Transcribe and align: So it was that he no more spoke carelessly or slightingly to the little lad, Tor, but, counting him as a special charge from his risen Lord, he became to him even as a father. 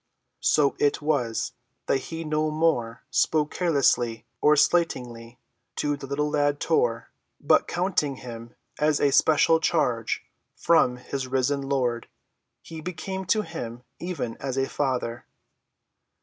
So 0.41 0.75
it 0.79 0.99
was 0.99 1.51
that 1.85 1.97
he 2.09 2.23
no 2.23 2.49
more 2.49 3.03
spoke 3.11 3.51
carelessly 3.51 4.25
or 4.41 4.55
slightingly 4.55 5.39
to 5.75 5.95
the 5.95 6.07
little 6.07 6.27
lad, 6.31 6.59
Tor, 6.59 7.11
but, 7.39 7.67
counting 7.67 8.15
him 8.15 8.55
as 8.79 8.99
a 8.99 9.11
special 9.11 9.59
charge 9.59 10.23
from 10.55 10.97
his 10.97 11.27
risen 11.27 11.61
Lord, 11.61 12.07
he 12.63 12.81
became 12.81 13.25
to 13.25 13.43
him 13.43 13.83
even 13.99 14.37
as 14.37 14.57
a 14.57 14.67
father. 14.67 15.27